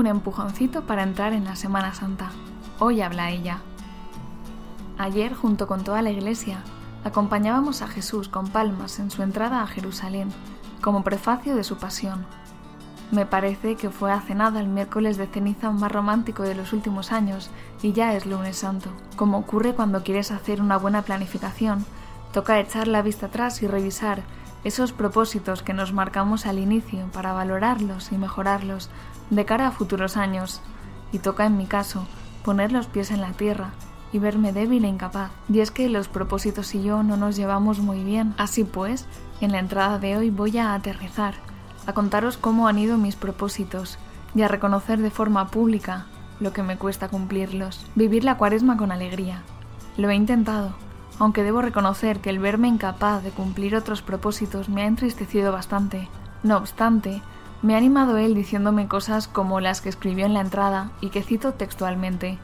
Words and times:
Un 0.00 0.06
empujoncito 0.06 0.86
para 0.86 1.02
entrar 1.02 1.34
en 1.34 1.44
la 1.44 1.56
Semana 1.56 1.92
Santa. 1.92 2.30
Hoy 2.78 3.02
habla 3.02 3.32
ella. 3.32 3.58
Ayer, 4.96 5.34
junto 5.34 5.66
con 5.66 5.84
toda 5.84 6.00
la 6.00 6.08
iglesia, 6.08 6.62
acompañábamos 7.04 7.82
a 7.82 7.86
Jesús 7.86 8.30
con 8.30 8.48
palmas 8.48 8.98
en 8.98 9.10
su 9.10 9.22
entrada 9.22 9.60
a 9.60 9.66
Jerusalén, 9.66 10.30
como 10.80 11.04
prefacio 11.04 11.54
de 11.54 11.64
su 11.64 11.76
pasión. 11.76 12.24
Me 13.10 13.26
parece 13.26 13.76
que 13.76 13.90
fue 13.90 14.10
hace 14.10 14.34
nada 14.34 14.60
el 14.60 14.68
miércoles 14.68 15.18
de 15.18 15.26
ceniza 15.26 15.70
más 15.70 15.92
romántico 15.92 16.44
de 16.44 16.54
los 16.54 16.72
últimos 16.72 17.12
años 17.12 17.50
y 17.82 17.92
ya 17.92 18.14
es 18.14 18.24
lunes 18.24 18.56
santo. 18.56 18.88
Como 19.16 19.36
ocurre 19.36 19.74
cuando 19.74 20.02
quieres 20.02 20.30
hacer 20.30 20.62
una 20.62 20.78
buena 20.78 21.02
planificación, 21.02 21.84
toca 22.32 22.58
echar 22.58 22.88
la 22.88 23.02
vista 23.02 23.26
atrás 23.26 23.62
y 23.62 23.66
revisar 23.66 24.22
esos 24.64 24.92
propósitos 24.92 25.62
que 25.62 25.74
nos 25.74 25.92
marcamos 25.92 26.46
al 26.46 26.58
inicio 26.58 27.06
para 27.12 27.32
valorarlos 27.32 28.12
y 28.12 28.18
mejorarlos 28.18 28.90
de 29.30 29.44
cara 29.44 29.68
a 29.68 29.70
futuros 29.72 30.16
años. 30.16 30.60
Y 31.12 31.18
toca 31.18 31.46
en 31.46 31.56
mi 31.56 31.66
caso 31.66 32.06
poner 32.44 32.72
los 32.72 32.86
pies 32.86 33.10
en 33.10 33.20
la 33.20 33.32
tierra 33.32 33.70
y 34.12 34.18
verme 34.18 34.52
débil 34.52 34.84
e 34.84 34.88
incapaz. 34.88 35.30
Y 35.48 35.60
es 35.60 35.70
que 35.70 35.88
los 35.88 36.08
propósitos 36.08 36.74
y 36.74 36.82
yo 36.82 37.02
no 37.02 37.16
nos 37.16 37.36
llevamos 37.36 37.78
muy 37.78 38.02
bien. 38.04 38.34
Así 38.38 38.64
pues, 38.64 39.06
en 39.40 39.52
la 39.52 39.58
entrada 39.58 39.98
de 39.98 40.16
hoy 40.16 40.30
voy 40.30 40.58
a 40.58 40.74
aterrizar 40.74 41.34
a 41.86 41.92
contaros 41.92 42.36
cómo 42.36 42.68
han 42.68 42.78
ido 42.78 42.98
mis 42.98 43.16
propósitos 43.16 43.98
y 44.34 44.42
a 44.42 44.48
reconocer 44.48 45.00
de 45.00 45.10
forma 45.10 45.48
pública 45.48 46.06
lo 46.38 46.52
que 46.52 46.62
me 46.62 46.76
cuesta 46.76 47.08
cumplirlos. 47.08 47.86
Vivir 47.94 48.24
la 48.24 48.36
cuaresma 48.36 48.76
con 48.76 48.92
alegría. 48.92 49.42
Lo 49.96 50.10
he 50.10 50.14
intentado, 50.14 50.74
aunque 51.20 51.44
debo 51.44 51.60
reconocer 51.60 52.20
que 52.20 52.30
el 52.30 52.38
verme 52.38 52.66
incapaz 52.66 53.22
de 53.22 53.30
cumplir 53.30 53.76
otros 53.76 54.00
propósitos 54.00 54.70
me 54.70 54.82
ha 54.82 54.86
entristecido 54.86 55.52
bastante. 55.52 56.08
No 56.42 56.56
obstante, 56.56 57.20
me 57.62 57.74
ha 57.74 57.78
animado 57.78 58.16
él 58.16 58.34
diciéndome 58.34 58.88
cosas 58.88 59.28
como 59.28 59.60
las 59.60 59.82
que 59.82 59.90
escribió 59.90 60.24
en 60.24 60.32
la 60.32 60.40
entrada 60.40 60.92
y 61.02 61.10
que 61.10 61.22
cito 61.22 61.52
textualmente. 61.52 62.38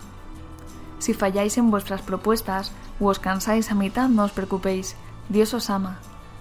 Si 0.99 1.15
falláis 1.15 1.57
en 1.57 1.71
vuestras 1.71 2.03
propuestas 2.03 2.71
o 3.01 3.07
os 3.07 3.19
cansáis 3.19 3.71
a 3.71 3.75
mitad, 3.75 4.11
no 4.11 4.25
os 4.25 4.33
preocupéis, 4.33 4.95
Dios 5.31 5.55
os 5.55 5.71
ama. 5.71 5.97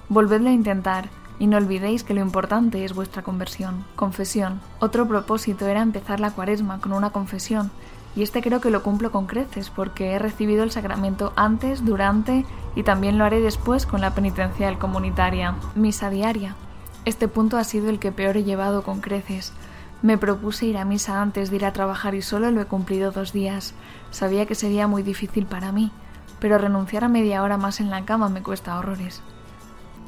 Volvedlo 0.09 0.49
a 0.49 0.53
intentar 0.53 1.09
y 1.39 1.47
no 1.47 1.55
olvidéis 1.55 2.03
que 2.03 2.13
lo 2.13 2.21
importante 2.21 2.83
es 2.83 2.93
vuestra 2.93 3.23
conversión. 3.23 3.85
Confesión. 3.95 4.59
Otro 4.79 5.07
propósito 5.07 5.67
era 5.67 5.81
empezar 5.81 6.19
la 6.19 6.31
cuaresma 6.31 6.81
con 6.81 6.91
una 6.91 7.11
confesión, 7.11 7.71
y 8.15 8.23
este 8.23 8.41
creo 8.41 8.61
que 8.61 8.69
lo 8.69 8.83
cumplo 8.83 9.11
con 9.11 9.27
creces 9.27 9.69
porque 9.69 10.11
he 10.11 10.19
recibido 10.19 10.63
el 10.63 10.71
sacramento 10.71 11.33
antes, 11.35 11.83
durante 11.85 12.45
y 12.75 12.83
también 12.83 13.17
lo 13.17 13.25
haré 13.25 13.41
después 13.41 13.85
con 13.85 14.01
la 14.01 14.15
penitencial 14.15 14.77
comunitaria. 14.77 15.55
Misa 15.75 16.09
diaria. 16.09 16.55
Este 17.03 17.27
punto 17.27 17.57
ha 17.57 17.63
sido 17.63 17.89
el 17.89 17.99
que 17.99 18.11
peor 18.11 18.37
he 18.37 18.43
llevado 18.43 18.83
con 18.83 19.01
creces. 19.01 19.53
Me 20.01 20.17
propuse 20.17 20.65
ir 20.65 20.77
a 20.77 20.85
misa 20.85 21.21
antes 21.21 21.49
de 21.49 21.57
ir 21.57 21.65
a 21.65 21.73
trabajar 21.73 22.15
y 22.15 22.21
solo 22.21 22.51
lo 22.51 22.61
he 22.61 22.65
cumplido 22.65 23.11
dos 23.11 23.33
días. 23.33 23.73
Sabía 24.11 24.45
que 24.45 24.55
sería 24.55 24.87
muy 24.87 25.03
difícil 25.03 25.45
para 25.45 25.71
mí, 25.71 25.91
pero 26.39 26.57
renunciar 26.57 27.03
a 27.03 27.09
media 27.09 27.43
hora 27.43 27.57
más 27.57 27.79
en 27.79 27.89
la 27.89 28.05
cama 28.05 28.29
me 28.29 28.43
cuesta 28.43 28.77
horrores. 28.77 29.21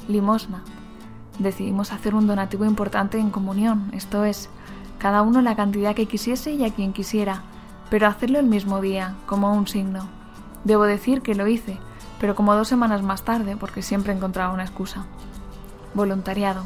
Limosna 0.08 0.62
decidimos 1.38 1.92
hacer 1.92 2.14
un 2.14 2.26
donativo 2.26 2.64
importante 2.64 3.18
en 3.18 3.30
comunión, 3.30 3.90
esto 3.92 4.24
es, 4.24 4.48
cada 4.98 5.22
uno 5.22 5.40
la 5.40 5.56
cantidad 5.56 5.94
que 5.94 6.06
quisiese 6.06 6.52
y 6.52 6.64
a 6.64 6.74
quien 6.74 6.92
quisiera, 6.92 7.42
pero 7.90 8.06
hacerlo 8.06 8.38
el 8.38 8.46
mismo 8.46 8.80
día, 8.80 9.14
como 9.26 9.52
un 9.54 9.66
signo. 9.66 10.08
Debo 10.64 10.84
decir 10.84 11.22
que 11.22 11.34
lo 11.34 11.46
hice, 11.46 11.78
pero 12.20 12.34
como 12.34 12.54
dos 12.54 12.68
semanas 12.68 13.02
más 13.02 13.22
tarde, 13.22 13.56
porque 13.56 13.82
siempre 13.82 14.12
encontraba 14.12 14.52
una 14.52 14.64
excusa. 14.64 15.06
Voluntariado. 15.94 16.64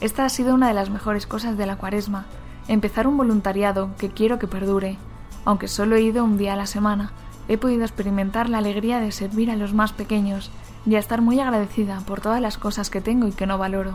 Esta 0.00 0.24
ha 0.24 0.28
sido 0.28 0.54
una 0.54 0.68
de 0.68 0.74
las 0.74 0.90
mejores 0.90 1.26
cosas 1.26 1.56
de 1.56 1.66
la 1.66 1.76
cuaresma, 1.76 2.26
empezar 2.68 3.06
un 3.06 3.16
voluntariado 3.16 3.90
que 3.98 4.10
quiero 4.10 4.38
que 4.38 4.48
perdure. 4.48 4.98
Aunque 5.44 5.68
solo 5.68 5.96
he 5.96 6.02
ido 6.02 6.24
un 6.24 6.38
día 6.38 6.54
a 6.54 6.56
la 6.56 6.66
semana, 6.66 7.12
he 7.48 7.58
podido 7.58 7.82
experimentar 7.82 8.48
la 8.48 8.58
alegría 8.58 9.00
de 9.00 9.12
servir 9.12 9.50
a 9.50 9.56
los 9.56 9.74
más 9.74 9.92
pequeños 9.92 10.50
y 10.86 10.96
a 10.96 10.98
estar 10.98 11.20
muy 11.20 11.40
agradecida 11.40 12.00
por 12.00 12.20
todas 12.20 12.40
las 12.40 12.58
cosas 12.58 12.90
que 12.90 13.00
tengo 13.00 13.26
y 13.28 13.32
que 13.32 13.46
no 13.46 13.58
valoro. 13.58 13.94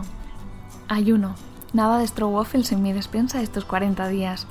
Ayuno. 0.88 1.34
Nada 1.72 1.98
de 1.98 2.06
strogoffels 2.06 2.72
en 2.72 2.82
mi 2.82 2.94
despensa 2.94 3.42
estos 3.42 3.66
40 3.66 4.08
días, 4.08 4.46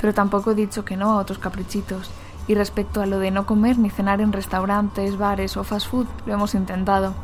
pero 0.00 0.14
tampoco 0.14 0.52
he 0.52 0.54
dicho 0.54 0.84
que 0.84 0.96
no 0.96 1.10
a 1.10 1.18
otros 1.18 1.38
caprichitos. 1.38 2.10
Y 2.48 2.54
respecto 2.54 3.02
a 3.02 3.06
lo 3.06 3.18
de 3.18 3.30
no 3.30 3.46
comer 3.46 3.78
ni 3.78 3.90
cenar 3.90 4.20
en 4.20 4.32
restaurantes, 4.32 5.16
bares 5.16 5.56
o 5.56 5.64
fast 5.64 5.88
food, 5.88 6.06
lo 6.26 6.34
hemos 6.34 6.54
intentado, 6.54 7.14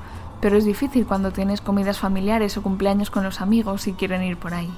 pero 0.41 0.56
es 0.56 0.64
difícil 0.64 1.06
cuando 1.06 1.32
tienes 1.32 1.60
comidas 1.60 1.98
familiares 1.98 2.56
o 2.56 2.62
cumpleaños 2.62 3.10
con 3.10 3.25
los 3.25 3.41
amigos 3.41 3.86
y 3.86 3.94
quieren 3.94 4.22
ir 4.22 4.36
por 4.36 4.54
ahí. 4.54 4.70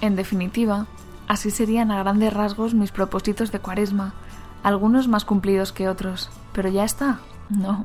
En 0.00 0.16
definitiva, 0.16 0.86
así 1.28 1.50
serían 1.50 1.90
a 1.90 1.98
grandes 1.98 2.32
rasgos 2.32 2.74
mis 2.74 2.92
propósitos 2.92 3.52
de 3.52 3.58
cuaresma, 3.58 4.14
algunos 4.62 5.08
más 5.08 5.24
cumplidos 5.24 5.72
que 5.72 5.88
otros, 5.88 6.30
pero 6.52 6.68
ya 6.68 6.84
está. 6.84 7.18
No, 7.50 7.84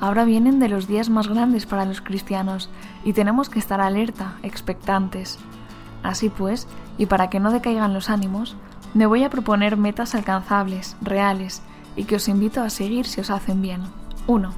ahora 0.00 0.24
vienen 0.24 0.58
de 0.58 0.68
los 0.68 0.86
días 0.86 1.10
más 1.10 1.28
grandes 1.28 1.66
para 1.66 1.84
los 1.84 2.00
cristianos 2.00 2.70
y 3.04 3.12
tenemos 3.12 3.48
que 3.48 3.58
estar 3.58 3.80
alerta, 3.80 4.34
expectantes. 4.42 5.38
Así 6.02 6.28
pues, 6.28 6.68
y 6.98 7.06
para 7.06 7.30
que 7.30 7.40
no 7.40 7.50
decaigan 7.50 7.94
los 7.94 8.10
ánimos, 8.10 8.56
me 8.94 9.06
voy 9.06 9.24
a 9.24 9.30
proponer 9.30 9.76
metas 9.76 10.14
alcanzables, 10.14 10.96
reales, 11.02 11.62
y 11.96 12.04
que 12.04 12.16
os 12.16 12.28
invito 12.28 12.62
a 12.62 12.70
seguir 12.70 13.06
si 13.06 13.20
os 13.20 13.30
hacen 13.30 13.60
bien. 13.60 13.82
1. 14.26 14.52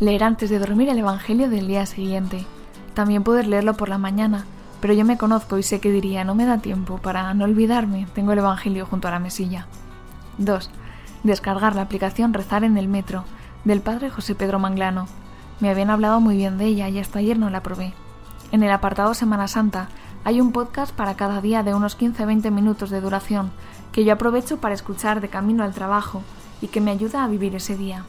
Leer 0.00 0.24
antes 0.24 0.50
de 0.50 0.58
dormir 0.58 0.88
el 0.88 0.98
Evangelio 0.98 1.48
del 1.48 1.68
día 1.68 1.86
siguiente. 1.86 2.46
También 2.94 3.22
poder 3.22 3.46
leerlo 3.46 3.74
por 3.74 3.88
la 3.88 3.98
mañana, 3.98 4.46
pero 4.80 4.94
yo 4.94 5.04
me 5.04 5.18
conozco 5.18 5.58
y 5.58 5.62
sé 5.62 5.80
que 5.80 5.92
diría 5.92 6.24
no 6.24 6.34
me 6.34 6.46
da 6.46 6.58
tiempo 6.58 6.98
para 6.98 7.32
no 7.34 7.44
olvidarme, 7.44 8.06
tengo 8.14 8.32
el 8.32 8.38
Evangelio 8.38 8.86
junto 8.86 9.08
a 9.08 9.10
la 9.10 9.18
mesilla. 9.18 9.66
2. 10.38 10.70
Descargar 11.22 11.74
la 11.74 11.82
aplicación 11.82 12.34
Rezar 12.34 12.64
en 12.64 12.76
el 12.76 12.88
Metro 12.88 13.24
del 13.64 13.80
padre 13.80 14.10
José 14.10 14.34
Pedro 14.34 14.58
Manglano. 14.58 15.08
Me 15.60 15.70
habían 15.70 15.90
hablado 15.90 16.20
muy 16.20 16.36
bien 16.36 16.58
de 16.58 16.66
ella 16.66 16.88
y 16.88 16.98
hasta 16.98 17.18
ayer 17.18 17.38
no 17.38 17.50
la 17.50 17.62
probé. 17.62 17.94
En 18.52 18.62
el 18.62 18.70
apartado 18.70 19.14
Semana 19.14 19.48
Santa 19.48 19.88
hay 20.24 20.40
un 20.40 20.52
podcast 20.52 20.94
para 20.94 21.16
cada 21.16 21.42
día 21.42 21.62
de 21.62 21.74
unos 21.74 21.98
15-20 21.98 22.50
minutos 22.50 22.88
de 22.88 23.02
duración 23.02 23.52
que 23.92 24.04
yo 24.04 24.14
aprovecho 24.14 24.56
para 24.56 24.74
escuchar 24.74 25.20
de 25.20 25.28
camino 25.28 25.62
al 25.62 25.74
trabajo 25.74 26.22
y 26.62 26.68
que 26.68 26.80
me 26.80 26.90
ayuda 26.90 27.22
a 27.22 27.28
vivir 27.28 27.54
ese 27.54 27.76
día. 27.76 28.04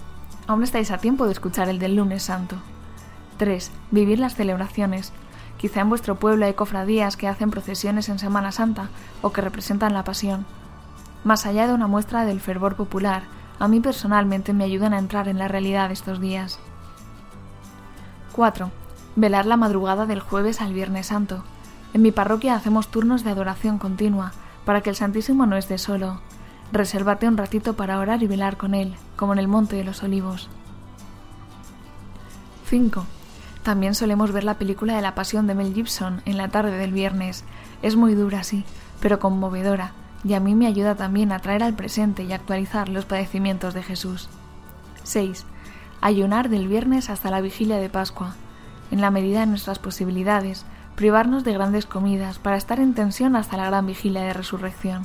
Aún 0.48 0.64
estáis 0.64 0.92
a 0.92 0.98
tiempo 0.98 1.25
de 1.25 1.34
escuchar 1.34 1.68
el 1.68 1.78
del 1.78 1.98
lunes 1.98 2.24
santo. 2.24 2.56
3. 3.38 3.70
Vivir 3.92 4.20
las 4.20 4.36
celebraciones. 4.36 5.12
Quizá 5.58 5.81
en 5.81 5.90
vuestro 5.90 6.16
pueblo 6.16 6.46
hay 6.46 6.54
cofradías 6.54 7.18
que 7.18 7.28
hacen 7.28 7.52
procesiones 7.52 8.08
en 8.08 8.18
Semana 8.18 8.54
Santa 8.54 8.88
o 9.22 9.34
que 9.34 9.42
representan 9.42 9.94
la 9.94 10.06
pasión. 10.06 10.46
Más 11.25 11.46
allá 11.46 11.68
de 11.68 11.74
una 11.74 11.88
muestra 11.88 12.24
del 12.24 12.40
fervor 12.40 12.75
popular, 12.75 13.24
a 13.59 13.68
mí 13.68 13.81
personalmente 13.81 14.54
me 14.54 14.64
ayudan 14.64 14.94
a 14.94 15.00
entrar 15.00 15.28
en 15.28 15.38
la 15.38 15.50
realidad 15.50 15.92
estos 15.92 16.22
días. 16.22 16.59
4. 18.31 18.72
Velar 19.18 19.46
la 19.46 19.58
madrugada 19.58 20.06
del 20.06 20.22
jueves 20.22 20.62
al 20.62 20.74
Viernes 20.74 21.08
Santo. 21.08 21.44
En 21.95 22.01
mi 22.01 22.11
parroquia 22.11 22.56
hacemos 22.56 22.89
turnos 22.89 23.23
de 23.23 23.29
adoración 23.29 23.78
continua, 23.78 24.33
para 24.66 24.81
que 24.81 24.89
el 24.89 24.97
Santísimo 24.97 25.45
no 25.45 25.56
esté 25.56 25.78
solo. 25.78 26.19
Resérvate 26.73 27.25
un 27.25 27.38
ratito 27.38 27.78
para 27.78 28.00
orar 28.00 28.22
y 28.22 28.28
velar 28.28 28.57
con 28.57 28.73
él, 28.73 28.95
como 29.16 29.31
en 29.31 29.39
el 29.39 29.47
Monte 29.47 29.78
de 29.78 29.85
los 29.85 30.03
Olivos. 30.03 30.50
5. 32.66 33.06
También 33.63 33.95
solemos 33.95 34.33
ver 34.33 34.44
la 34.44 34.56
película 34.56 34.97
de 34.97 35.01
la 35.01 35.16
Pasión 35.16 35.47
de 35.47 35.56
Mel 35.56 35.73
Gibson 35.73 36.22
en 36.25 36.35
la 36.35 36.50
tarde 36.50 36.78
del 36.78 36.91
viernes. 36.91 37.45
Es 37.81 37.95
muy 37.95 38.13
dura, 38.13 38.44
sí, 38.44 38.66
pero 39.00 39.19
conmovedora, 39.19 39.94
y 40.25 40.33
a 40.33 40.41
mí 40.41 40.53
me 40.53 40.67
ayuda 40.67 40.95
también 40.95 41.31
a 41.31 41.39
traer 41.39 41.63
al 41.63 41.75
presente 41.75 42.25
y 42.25 42.33
actualizar 42.33 42.89
los 42.89 43.06
padecimientos 43.06 43.73
de 43.73 43.83
Jesús. 43.83 44.27
6. 45.03 45.45
Ayunar 46.01 46.50
del 46.50 46.67
viernes 46.67 47.09
hasta 47.09 47.31
la 47.31 47.39
vigilia 47.39 47.77
de 47.77 47.88
Pascua. 47.88 48.35
En 48.91 49.00
la 49.00 49.12
medida 49.12 49.39
de 49.39 49.45
nuestras 49.45 49.79
posibilidades, 49.79 50.66
privarnos 50.95 51.44
de 51.44 51.53
grandes 51.53 51.85
comidas 51.85 52.39
para 52.39 52.57
estar 52.57 52.79
en 52.79 52.94
tensión 52.94 53.35
hasta 53.35 53.57
la 53.57 53.66
gran 53.66 53.85
vigilia 53.85 54.22
de 54.22 54.33
resurrección. 54.33 55.03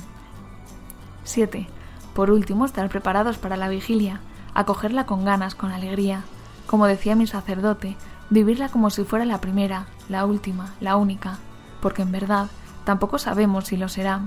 7. 1.23 1.67
Por 2.13 2.31
último, 2.31 2.65
estar 2.65 2.89
preparados 2.89 3.37
para 3.37 3.57
la 3.57 3.69
vigilia, 3.69 4.21
acogerla 4.53 5.05
con 5.05 5.25
ganas, 5.25 5.55
con 5.55 5.71
alegría. 5.71 6.23
Como 6.67 6.87
decía 6.87 7.15
mi 7.15 7.27
sacerdote, 7.27 7.97
vivirla 8.29 8.69
como 8.69 8.89
si 8.89 9.03
fuera 9.03 9.25
la 9.25 9.41
primera, 9.41 9.87
la 10.09 10.25
última, 10.25 10.73
la 10.79 10.95
única, 10.95 11.37
porque 11.81 12.01
en 12.01 12.11
verdad 12.11 12.47
tampoco 12.85 13.17
sabemos 13.17 13.65
si 13.67 13.77
lo 13.77 13.89
será, 13.89 14.21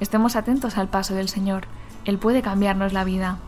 Estemos 0.00 0.34
atentos 0.36 0.76
al 0.76 0.88
paso 0.88 1.14
del 1.14 1.28
Señor. 1.28 1.64
Él 2.04 2.18
puede 2.18 2.42
cambiarnos 2.42 2.92
la 2.92 3.04
vida. 3.04 3.38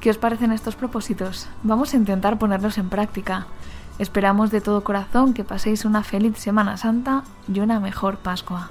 ¿Qué 0.00 0.10
os 0.10 0.18
parecen 0.18 0.50
estos 0.52 0.76
propósitos? 0.76 1.48
Vamos 1.62 1.94
a 1.94 1.96
intentar 1.96 2.38
ponerlos 2.38 2.78
en 2.78 2.88
práctica. 2.88 3.46
Esperamos 4.00 4.50
de 4.50 4.62
todo 4.62 4.82
corazón 4.82 5.34
que 5.34 5.44
paséis 5.44 5.84
una 5.84 6.02
feliz 6.02 6.38
Semana 6.38 6.78
Santa 6.78 7.22
y 7.52 7.60
una 7.60 7.80
mejor 7.80 8.16
Pascua. 8.16 8.70